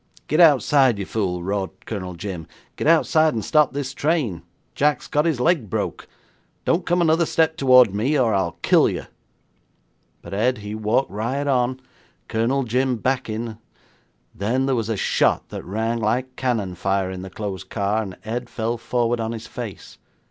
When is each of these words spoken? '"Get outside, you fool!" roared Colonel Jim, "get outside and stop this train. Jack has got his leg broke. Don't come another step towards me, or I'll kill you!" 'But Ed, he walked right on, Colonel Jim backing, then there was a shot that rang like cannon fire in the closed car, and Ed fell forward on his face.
'"Get 0.27 0.39
outside, 0.39 0.97
you 0.97 1.05
fool!" 1.05 1.43
roared 1.43 1.85
Colonel 1.85 2.15
Jim, 2.15 2.47
"get 2.75 2.87
outside 2.87 3.35
and 3.35 3.45
stop 3.45 3.71
this 3.71 3.93
train. 3.93 4.41
Jack 4.73 4.97
has 5.01 5.07
got 5.07 5.25
his 5.25 5.39
leg 5.39 5.69
broke. 5.69 6.07
Don't 6.65 6.87
come 6.87 7.01
another 7.03 7.27
step 7.27 7.55
towards 7.55 7.93
me, 7.93 8.17
or 8.17 8.33
I'll 8.33 8.57
kill 8.63 8.89
you!" 8.89 9.03
'But 10.23 10.33
Ed, 10.33 10.57
he 10.57 10.73
walked 10.73 11.11
right 11.11 11.45
on, 11.45 11.79
Colonel 12.27 12.63
Jim 12.63 12.95
backing, 12.95 13.59
then 14.33 14.65
there 14.65 14.73
was 14.73 14.89
a 14.89 14.97
shot 14.97 15.49
that 15.49 15.63
rang 15.63 15.99
like 15.99 16.35
cannon 16.35 16.73
fire 16.73 17.11
in 17.11 17.21
the 17.21 17.29
closed 17.29 17.69
car, 17.69 18.01
and 18.01 18.17
Ed 18.25 18.49
fell 18.49 18.79
forward 18.79 19.19
on 19.19 19.33
his 19.33 19.45
face. 19.45 19.99